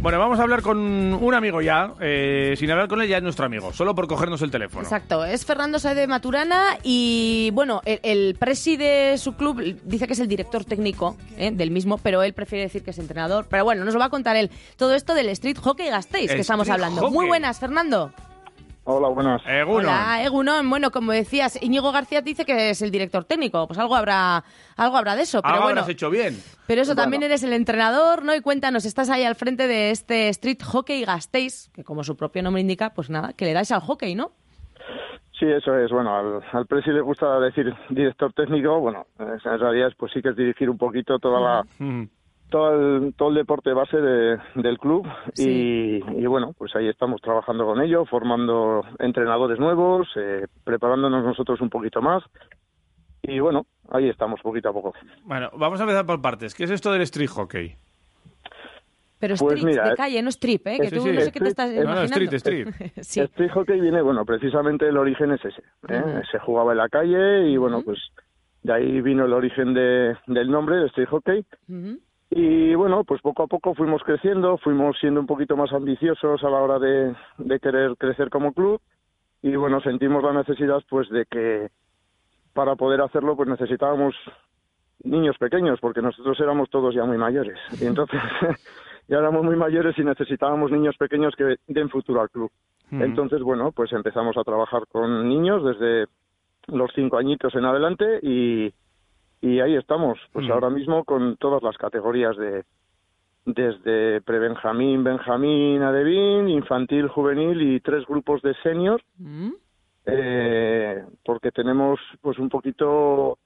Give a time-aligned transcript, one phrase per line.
[0.00, 1.94] Bueno, vamos a hablar con un amigo ya.
[2.00, 4.82] eh, sin hablar con él ya es nuestro amigo, solo por cogernos el teléfono.
[4.82, 10.08] Exacto, es Fernando Saez de Maturana y bueno, el, el presi de su club dice
[10.08, 11.52] que es el director técnico ¿eh?
[11.52, 13.46] del mismo, pero él prefiere decir que es entrenador.
[13.48, 14.50] Pero bueno, nos lo va a contar él.
[14.76, 17.00] Todo esto del Street Hockey Gasteiz que estamos hablando.
[17.02, 17.14] hockey.
[17.14, 18.12] Muy buenas, Fernando.
[18.84, 19.40] Hola, buenas.
[19.46, 19.84] Egunon.
[19.84, 20.68] Hola, Egunon.
[20.68, 23.66] Bueno, como decías, Íñigo García dice que es el director técnico.
[23.68, 24.42] Pues algo habrá,
[24.76, 25.40] algo habrá de eso.
[25.40, 26.36] Pero Algo bueno, habrás hecho bien.
[26.66, 28.34] pero eso también eres el entrenador, ¿no?
[28.34, 32.42] Y cuéntanos, estás ahí al frente de este Street Hockey Gasteiz, que como su propio
[32.42, 34.32] nombre indica, pues nada, que le dais al hockey, ¿no?
[35.38, 35.90] Sí, eso es.
[35.92, 38.80] Bueno, al, al presi le gusta decir director técnico.
[38.80, 41.64] Bueno, en realidad pues sí que es dirigir un poquito toda la.
[42.52, 45.04] Todo, el, todo el deporte base de- del club.
[45.34, 46.00] Sí.
[46.06, 51.60] Y, y bueno, pues ahí estamos trabajando con ello, formando entrenadores nuevos, eh, preparándonos nosotros
[51.60, 52.22] un poquito más.
[53.24, 54.94] Y bueno, ahí estamos poquito a poco.
[55.24, 56.54] Bueno, vamos a empezar por partes.
[56.54, 57.74] ¿Qué es esto del street hockey?
[59.18, 60.78] Pero Pues street, mira, de eh, calle, no strip, ¿eh?
[60.80, 62.36] Que sí, tú sí, no sé qué te street- estás no, no, imaginando.
[62.36, 62.92] street, street.
[63.02, 63.20] sí.
[63.20, 65.62] Street hockey viene, bueno, precisamente el origen es ese.
[65.88, 66.22] ¿eh?
[66.32, 67.98] Se jugaba en la calle y bueno, pues
[68.64, 71.44] de ahí vino el origen de, del nombre de street hockey.
[71.68, 71.98] Ujú.
[72.34, 76.48] Y bueno, pues poco a poco fuimos creciendo, fuimos siendo un poquito más ambiciosos a
[76.48, 78.80] la hora de, de querer crecer como club.
[79.42, 81.68] Y bueno, sentimos la necesidad pues de que
[82.54, 84.14] para poder hacerlo pues necesitábamos
[85.04, 87.58] niños pequeños porque nosotros éramos todos ya muy mayores.
[87.78, 88.20] Y entonces
[89.08, 92.50] ya éramos muy mayores y necesitábamos niños pequeños que den futuro al club.
[92.92, 96.06] Entonces, bueno, pues empezamos a trabajar con niños desde
[96.66, 98.70] los cinco añitos en adelante y,
[99.42, 100.52] y ahí estamos, pues Mm.
[100.52, 102.64] ahora mismo con todas las categorías de
[103.44, 109.50] desde prebenjamín, benjamín, adevín, infantil, juvenil y tres grupos de senior, Mm.
[110.06, 113.38] eh, porque tenemos pues un poquito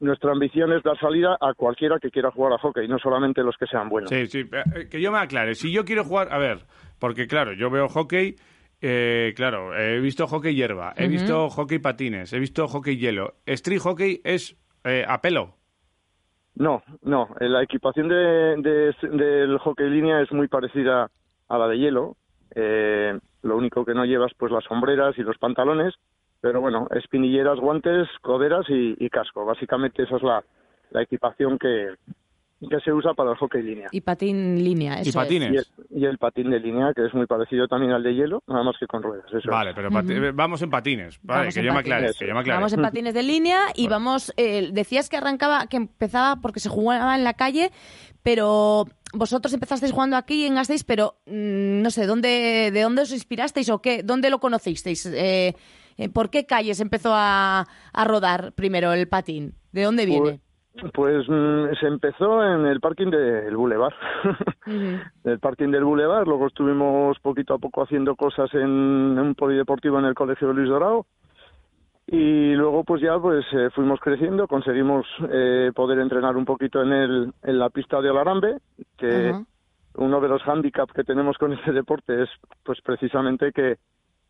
[0.00, 3.56] nuestra ambición es dar salida a cualquiera que quiera jugar a hockey, no solamente los
[3.56, 4.10] que sean buenos.
[4.10, 4.40] Sí, sí.
[4.76, 5.54] eh, Que yo me aclare.
[5.54, 6.28] Si yo quiero jugar...
[6.32, 6.58] A ver,
[6.98, 8.34] porque claro, yo veo hockey...
[8.82, 13.34] eh, claro, he visto hockey hierba, he visto hockey patines, he visto hockey hielo.
[13.46, 15.54] Street hockey es eh, a pelo.
[16.56, 17.28] No, no.
[17.40, 18.14] eh, La equipación de,
[18.58, 21.10] de- del hockey línea es muy parecida
[21.48, 22.16] a la de hielo.
[22.54, 25.94] Eh, lo único que no llevas pues las sombreras y los pantalones,
[26.40, 29.44] pero bueno, espinilleras, guantes, coderas y, y casco.
[29.44, 30.44] Básicamente esa es la,
[30.90, 31.94] la equipación que,
[32.68, 33.88] que se usa para el hockey línea.
[33.92, 35.14] Y patín línea, eso y es.
[35.14, 35.52] patines.
[35.52, 35.66] Y el,
[36.02, 38.76] y el patín de línea, que es muy parecido también al de hielo, nada más
[38.78, 39.26] que con ruedas.
[39.28, 39.46] Eso es.
[39.46, 41.18] Vale, pero pati- eh, vamos en patines.
[41.22, 41.96] Vale, Vamos que en yo me patines.
[41.98, 42.56] aclare, que yo me aclare.
[42.58, 44.32] Vamos en patines de línea y vamos.
[44.36, 47.70] eh, decías que arrancaba, que empezaba porque se jugaba en la calle,
[48.22, 53.12] pero vosotros empezasteis jugando aquí en Gasteiz, pero mm, no sé, ¿dónde, ¿de dónde os
[53.12, 54.02] inspirasteis o qué?
[54.02, 55.06] ¿Dónde lo conocisteis?
[55.06, 55.54] Eh,
[55.96, 59.54] eh, ¿Por qué calles empezó a, a rodar primero el patín?
[59.72, 60.20] ¿De dónde viene?
[60.20, 60.40] Pues,
[60.92, 63.94] pues, mm, se empezó en el parking del Boulevard.
[65.24, 68.70] El parking del Boulevard, luego estuvimos poquito a poco haciendo cosas en
[69.18, 71.06] un polideportivo en el Colegio de Luis Dorado
[72.06, 76.92] y luego pues ya pues eh, fuimos creciendo, conseguimos eh, poder entrenar un poquito en
[76.92, 78.58] el en la pista de Olarambe,
[78.96, 79.34] que
[79.96, 82.28] uno de los hándicaps que tenemos con este deporte es
[82.62, 83.76] pues precisamente que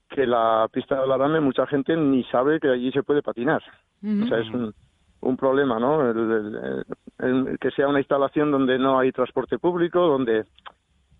[0.09, 3.63] que la pista de Olarambe mucha gente ni sabe que allí se puede patinar.
[4.05, 4.75] O sea, es un,
[5.25, 6.11] un problema, ¿no?
[6.11, 6.85] El, el-
[7.19, 10.45] el- el que sea una instalación donde no hay transporte público, donde,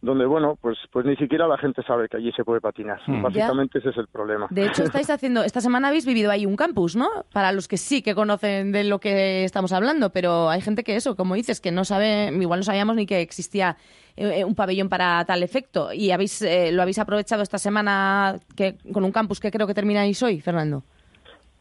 [0.03, 3.01] donde bueno, pues, pues ni siquiera la gente sabe que allí se puede patinar.
[3.23, 4.47] Básicamente ese es el problema.
[4.51, 7.09] De hecho, estáis haciendo, esta semana habéis vivido ahí un campus, ¿no?
[7.33, 10.97] Para los que sí que conocen de lo que estamos hablando, pero hay gente que
[10.97, 13.77] eso, como dices, que no sabe, igual no sabíamos ni que existía
[14.17, 15.93] eh, un pabellón para tal efecto.
[15.95, 19.75] Y habéis, eh, lo habéis aprovechado esta semana que, con un campus que creo que
[19.75, 20.83] termináis hoy, Fernando.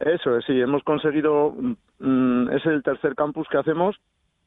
[0.00, 1.54] Eso es, sí, hemos conseguido,
[1.98, 3.96] mm, es el tercer campus que hacemos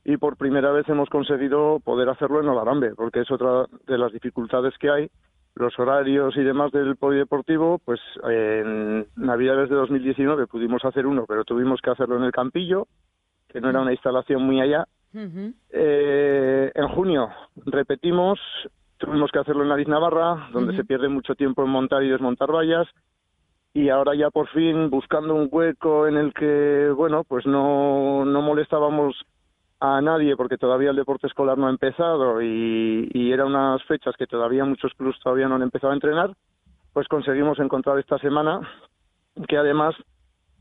[0.03, 4.11] y por primera vez hemos conseguido poder hacerlo en Olarambe, porque es otra de las
[4.13, 5.09] dificultades que hay.
[5.55, 11.43] Los horarios y demás del polideportivo, pues en Navidades de 2019 pudimos hacer uno, pero
[11.43, 12.87] tuvimos que hacerlo en el Campillo,
[13.49, 14.87] que no era una instalación muy allá.
[15.71, 17.29] Eh, en junio
[17.65, 18.39] repetimos,
[18.97, 22.51] tuvimos que hacerlo en Nariz Navarra, donde se pierde mucho tiempo en montar y desmontar
[22.51, 22.87] vallas.
[23.77, 28.41] Y ahora ya por fin buscando un hueco en el que, bueno, pues no, no
[28.41, 29.15] molestábamos
[29.79, 34.15] a nadie porque todavía el deporte escolar no ha empezado y, y eran unas fechas
[34.17, 36.31] que todavía muchos clubes todavía no han empezado a entrenar,
[36.91, 38.61] pues conseguimos encontrar esta semana
[39.47, 39.93] que además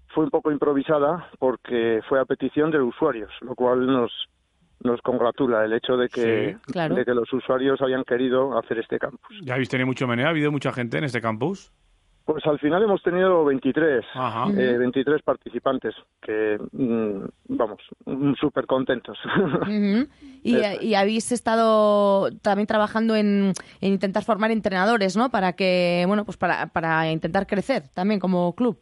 [0.09, 4.13] fue un poco improvisada porque fue a petición de usuarios, lo cual nos
[4.85, 6.95] nos congratula el hecho de que, Sí, claro.
[6.97, 9.41] de que los usuarios hayan querido hacer este campus.
[9.43, 10.27] ¿Ya habéis tenido mucho meneo?
[10.27, 11.73] ¿Ha habido mucha gente en este campus?
[12.27, 14.51] Pues al final hemos tenido 23, Ajá.
[14.51, 17.25] eh, 23 participantes, que mm,
[17.57, 17.81] vamos,
[18.39, 19.17] súper contentos.
[20.43, 25.29] Y, y habéis estado también trabajando en, en intentar formar entrenadores, ¿no?
[25.29, 28.79] Para que, bueno, pues para, para intentar crecer también como club.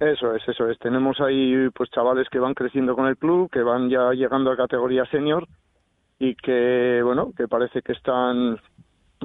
[0.00, 0.76] Eso es, eso es.
[0.80, 4.56] Tenemos ahí pues chavales que van creciendo con el club, que van ya llegando a
[4.56, 5.46] categoría senior
[6.18, 8.58] y que bueno, que parece que están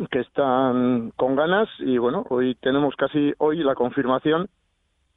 [0.09, 4.49] que están con ganas y bueno, hoy tenemos casi hoy la confirmación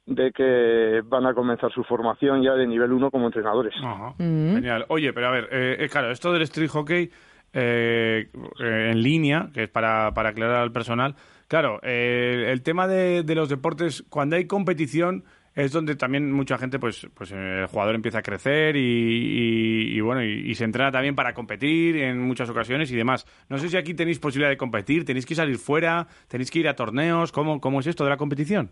[0.05, 3.73] de que van a comenzar su formación ya de nivel 1 como entrenadores.
[3.83, 4.13] Ajá.
[4.17, 4.55] Mm.
[4.55, 4.85] Genial.
[4.87, 7.11] Oye, pero a ver, eh, eh, claro, esto del street hockey
[7.53, 8.29] eh,
[8.59, 11.15] eh, en línea, que es para, para aclarar al personal,
[11.47, 15.23] claro, eh, el tema de, de los deportes, cuando hay competición
[15.57, 19.97] es donde también mucha gente, pues, pues eh, el jugador empieza a crecer y, y-
[19.97, 23.25] y, bueno, y, y se entrena también para competir en muchas ocasiones y demás.
[23.49, 26.67] No sé si aquí tenéis posibilidad de competir, tenéis que salir fuera, tenéis que ir
[26.67, 28.69] a torneos, ¿cómo, cómo es esto de la competición?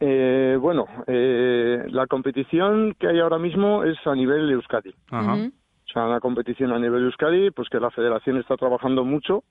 [0.00, 4.94] Eh, bueno, eh, la competición que hay ahora mismo es a nivel Euskadi.
[5.10, 5.34] Ajá.
[5.34, 9.44] O sea, una competición a nivel Euskadi, pues que la federación está trabajando mucho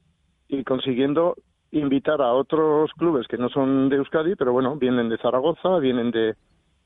[0.47, 1.35] y consiguiendo
[1.71, 6.11] invitar a otros clubes que no son de Euskadi, pero bueno, vienen de Zaragoza, vienen
[6.11, 6.35] de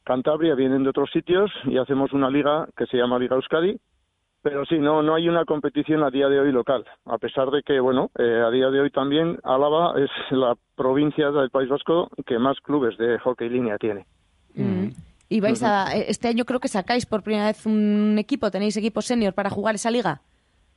[0.09, 3.79] Cantabria, vienen de otros sitios y hacemos una liga que se llama Liga Euskadi.
[4.41, 7.61] Pero sí, no, no hay una competición a día de hoy local, a pesar de
[7.61, 12.09] que, bueno, eh, a día de hoy también Álava es la provincia del País Vasco
[12.25, 14.07] que más clubes de hockey línea tiene.
[14.55, 14.87] Mm.
[15.29, 19.03] Y vais a, este año creo que sacáis por primera vez un equipo, tenéis equipo
[19.03, 20.21] senior para jugar esa liga.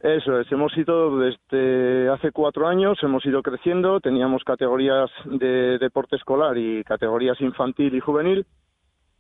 [0.01, 6.17] Eso es, hemos ido desde hace cuatro años, hemos ido creciendo, teníamos categorías de deporte
[6.17, 8.45] escolar y categorías infantil y juvenil,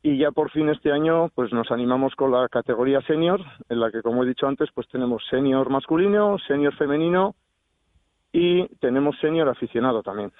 [0.03, 3.91] y ya por fin este año pues nos animamos con la categoría senior, en la
[3.91, 7.35] que como he dicho antes pues tenemos senior masculino, senior femenino
[8.33, 10.33] y tenemos senior aficionado también.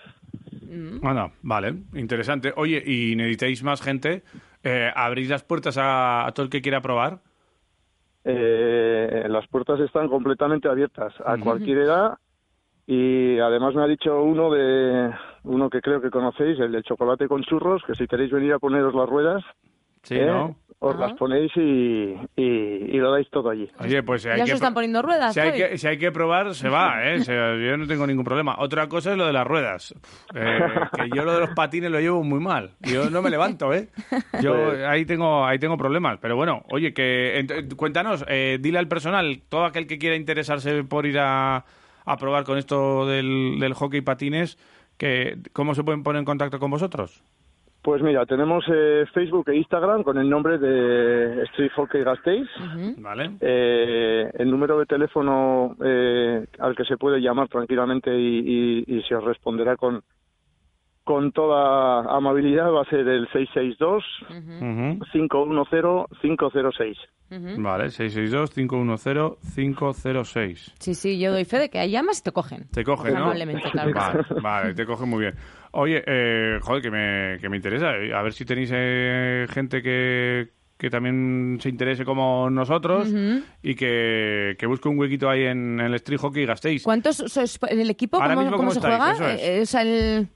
[1.01, 2.53] Bueno, vale, interesante.
[2.57, 4.23] Oye, ¿y necesitáis más gente?
[4.65, 7.21] Eh, ¿Abrís las puertas a, a todo el que quiera probar?
[8.25, 12.19] Eh, las puertas están completamente abiertas a cualquier edad
[12.87, 15.11] y además me ha dicho uno de
[15.45, 18.59] uno que creo que conocéis, el del chocolate con churros, que si queréis venir a
[18.59, 19.43] poneros las ruedas,
[20.03, 20.27] Sí, ¿eh?
[20.27, 20.57] ¿no?
[20.85, 21.61] os las ponéis y,
[22.35, 23.71] y, y lo dais todo allí.
[23.79, 25.33] Oye, pues si hay ya que se están poniendo ruedas.
[25.33, 27.21] Si hay, que, si hay que probar, se va, ¿eh?
[27.21, 28.57] O sea, yo no tengo ningún problema.
[28.59, 29.95] Otra cosa es lo de las ruedas.
[30.35, 30.59] Eh,
[30.97, 32.73] que yo lo de los patines lo llevo muy mal.
[32.81, 33.91] Yo no me levanto, ¿eh?
[34.43, 36.19] Yo Pues- ahí tengo ahí tengo problemas.
[36.21, 37.47] Pero bueno, oye, que
[37.77, 41.65] cuéntanos, eh, dile al personal, todo aquel que quiera interesarse por ir a,
[42.05, 44.59] a probar con esto del, del hockey patines,
[44.99, 47.23] que ¿cómo se pueden poner en contacto con vosotros?
[47.83, 52.49] Pues mira, tenemos eh, Facebook e Instagram con el nombre de Street Hockey Gasteiz.
[52.99, 53.33] ¿Vale?
[53.41, 59.03] Eh, el número de teléfono eh, al que se puede llamar tranquilamente y, y- y
[59.03, 60.01] se os responderá con,
[61.05, 64.99] con toda amabilidad va a ser el 662 Ujú.
[65.13, 66.99] 510 506.
[67.59, 70.73] Vale, 662-510-506.
[70.79, 72.69] Sí, sí, yo doy fe de que hay llamas y te cogen.
[72.71, 73.25] Te coge, ¿no?
[73.25, 75.35] Amablemente, claro Vale, vale, te coge muy bien.
[75.73, 77.89] Oye, eh, joder, que me, que me interesa.
[77.89, 83.09] A ver si tenéis eh, gente que, que también se interese como nosotros
[83.63, 86.83] y que, que busque un huequito ahí en, el street hockey y gastéis.
[86.83, 88.19] ¿Cuántos sois en el equipo?
[88.21, 89.19] Ahora ¿Cómo, mismo, cómo ¿cómo se estáis?
[89.19, 89.35] juega?
[89.35, 89.45] Eso es.
[89.49, 90.29] Eh, o sea, el...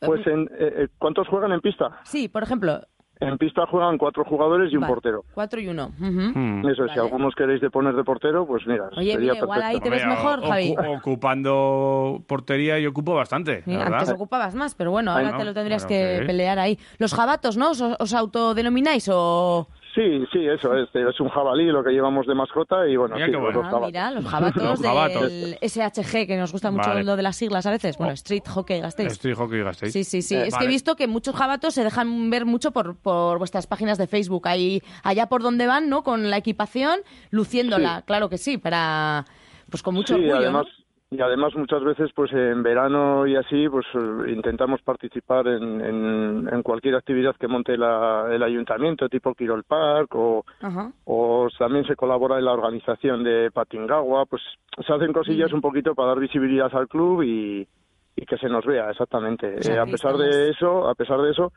[0.00, 2.00] Pues en, eh, eh, ¿cuántos juegan en pista?
[2.04, 2.80] Sí, por ejemplo.
[3.22, 5.24] En pista juegan cuatro jugadores y un vale, portero.
[5.34, 5.90] Cuatro y uno.
[5.98, 6.60] Hmm.
[6.66, 7.00] Eso es, si Vale.
[7.02, 10.02] algunos queréis de poner de portero, pues mira, Oye, sería mira, igual ahí te ves
[10.04, 10.74] Hombre, mejor, o- Javi.
[10.74, 13.98] ocu- ocupando portería y ocupo bastante, Sí, la verdad.
[14.00, 16.26] antes ocupabas más, pero bueno, ahora te lo tendrías bueno, que sí.
[16.26, 16.78] pelear ahí.
[16.98, 17.72] Los jabatos, ¿no?
[17.72, 19.68] ¿Os, os autodenomináis o...?
[19.94, 20.88] Sí, sí, eso es.
[20.94, 23.62] Es un jabalí lo que llevamos de mascota y bueno, Mira sí, bueno.
[23.64, 25.22] Ah, mira, los jabatos Los jabatos.
[25.22, 27.02] del SHG, que nos gusta mucho Vale.
[27.02, 27.98] lo de las siglas a veces.
[27.98, 29.12] Bueno, Street Hockey Gasteiz.
[29.12, 29.92] Street hockey y gastéis.
[29.92, 30.36] Sí, sí, sí.
[30.36, 33.66] Eh, es que he visto que muchos jabatos se dejan ver mucho por, por vuestras
[33.66, 34.46] páginas de Facebook.
[34.46, 36.04] Ahí, allá por donde van, ¿no?
[36.04, 38.02] Con la equipación, luciéndola.
[38.06, 39.24] Claro que sí, para...
[39.70, 40.79] Pues con mucho Sí, orgullo, además, ¿no?
[41.10, 43.84] Y además muchas veces, pues en verano y así, pues
[44.28, 50.14] intentamos participar en, en, en cualquier actividad que monte la- el ayuntamiento, tipo Quirol Park,
[50.14, 50.92] o, Ajá.
[51.04, 54.40] o también se colabora en la organización de Patingagua, pues
[54.86, 57.66] se hacen cosillas un poquito para dar visibilidad al club y,
[58.14, 59.48] y que se nos vea exactamente.
[59.68, 61.52] Eh, a pesar de eso, a pesar de eso,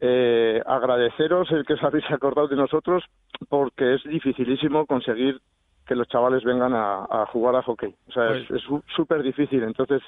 [0.00, 3.04] eh, agradeceros el que os habéis acordado de nosotros
[3.48, 5.38] porque es dificilísimo conseguir
[5.86, 7.94] que los chavales vengan a, a jugar a hockey.
[8.08, 8.62] O sea, Pues- es
[8.96, 9.62] súper difícil.
[9.62, 10.00] Entonces,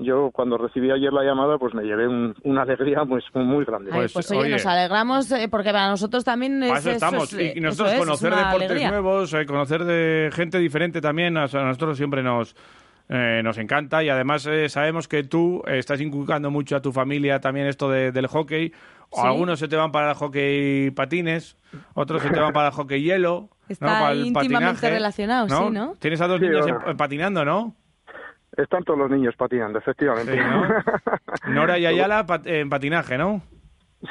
[0.00, 3.90] yo cuando recibí ayer la llamada, pues me llevé un- una alegría muy, muy grande.
[3.92, 4.50] Ay, Pues, pues, oye, oye.
[4.52, 7.32] nos alegramos eh, porque para nosotros también es, Para eso estamos.
[7.32, 8.90] es- y, nosotros eso es, es conocer deportes alegría.
[8.90, 12.56] nuevos, eh, conocer de gente diferente también, a, a nosotros siempre nos,
[13.08, 14.02] eh, nos encanta.
[14.02, 18.12] Y además eh, sabemos que tú estás inculcando mucho a tu familia también esto de-
[18.12, 18.72] del hockey.
[19.10, 19.26] O Sí.
[19.28, 21.56] Algunos se te van para el hockey patines,
[21.94, 23.50] otros se te van para el hockey hielo.
[23.68, 24.14] Está ¿no?
[24.14, 25.94] íntimamente patinaje, relacionado, sí, ¿no?
[25.98, 26.96] Tienes a dos Sí, niños bueno.
[26.96, 27.74] patinando, ¿no?
[28.56, 30.32] Están todos los niños patinando, efectivamente.
[30.32, 30.68] Sí, ¿no?
[31.52, 33.42] Nora y Ayala pat- en patinaje, ¿no?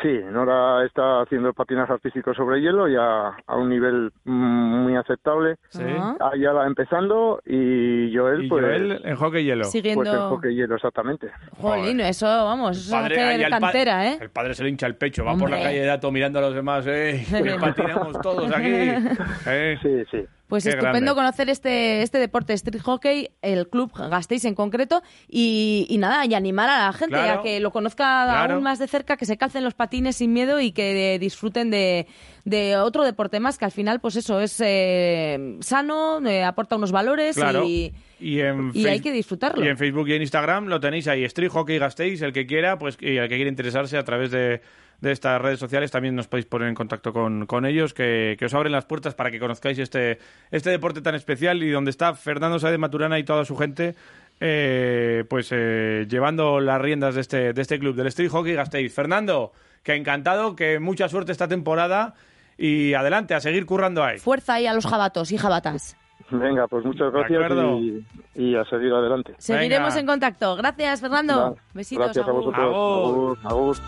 [0.01, 5.55] Sí, Nora está haciendo patinaje artístico sobre hielo ya a un nivel mm, muy aceptable.
[5.69, 5.83] Sí.
[5.83, 6.15] Ajá.
[6.33, 9.63] Ayala empezando y Joel, Y pues, Joel en hockey hielo.
[9.65, 10.03] Siguiendo.
[10.03, 11.27] pues en hockey hielo, exactamente.
[11.61, 14.17] Jolín, eso, vamos, eso es Padre, pa- cantera, ¿eh?
[14.19, 16.41] El padre se le hincha el pecho, va por la calle de dato mirando a
[16.41, 17.23] los demás, ¿eh?
[17.29, 18.65] Que patinamos todos aquí.
[19.47, 19.77] ¿eh?
[19.81, 20.25] Sí, sí.
[20.47, 21.15] Pues Qué estupendo grande.
[21.15, 26.35] conocer este, este deporte street hockey, el club Gasteiz en concreto, y, y nada, y
[26.35, 27.39] animar a la gente Claro.
[27.39, 28.53] a que lo conozca Claro.
[28.55, 32.05] aún más de cerca, que se calcen los patines sin miedo y que disfruten de,
[32.43, 36.91] de otro deporte más, que al final, pues eso, es eh, sano, eh, aporta unos
[36.91, 37.63] valores Claro.
[37.65, 37.93] y...
[38.17, 39.65] Y, en y Face- hay que disfrutarlo.
[39.65, 42.77] Y en Facebook y en Instagram lo tenéis ahí, Street Hockey Gastéis, el que quiera,
[42.77, 44.61] pues y el que quiera interesarse a través de,
[45.01, 48.45] de estas redes sociales, también nos podéis poner en contacto con, con ellos, que, que
[48.45, 50.19] os abren las puertas para que conozcáis este,
[50.51, 53.95] este deporte tan especial y donde está Fernando Sáez Maturana y toda su gente,
[54.39, 58.93] eh, pues eh, llevando las riendas de este, de este club, del Street Hockey Gasteiz.
[58.93, 59.51] Fernando,
[59.83, 62.15] que encantado, que mucha suerte esta temporada
[62.57, 64.17] y adelante, a seguir currando ahí.
[64.17, 65.97] Fuerza ahí a los jabatos y jabatas.
[66.31, 69.35] Venga, pues muchas gracias y, y a seguir adelante.
[69.37, 69.99] Seguiremos Venga.
[69.99, 70.55] en contacto.
[70.55, 71.55] Gracias, Fernando.
[71.73, 72.05] Besitos.
[72.05, 72.59] Gracias a vosotros.
[72.59, 73.37] Agur.
[73.37, 73.75] Agur, agur.